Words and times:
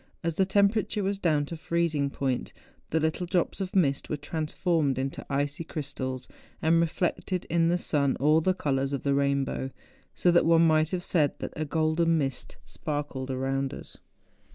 As 0.23 0.37
the 0.37 0.47
temperature 0.47 1.03
was 1.03 1.19
down 1.19 1.45
to 1.45 1.55
freezing 1.55 2.09
point, 2.09 2.53
the 2.89 2.99
little 2.99 3.27
drops 3.27 3.61
of 3.61 3.75
mist 3.75 4.09
were 4.09 4.17
transformed 4.17 4.97
into 4.97 5.23
icy 5.29 5.63
crystals, 5.63 6.27
and 6.59 6.81
reflected 6.81 7.45
in 7.51 7.67
the 7.67 7.77
sun 7.77 8.15
all 8.15 8.41
the 8.41 8.55
colours 8.55 8.93
of 8.93 9.03
the 9.03 9.11
rain¬ 9.11 9.45
bow; 9.45 9.69
so 10.15 10.31
that 10.31 10.47
one 10.47 10.65
might 10.65 10.89
have 10.89 11.03
said 11.03 11.37
that 11.37 11.53
a 11.55 11.65
golden 11.65 12.17
mist 12.17 12.57
sparkled 12.65 13.29
around 13.29 13.75
us. 13.75 13.99